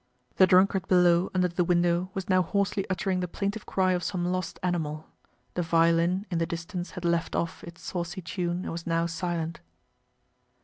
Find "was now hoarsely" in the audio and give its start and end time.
2.15-2.89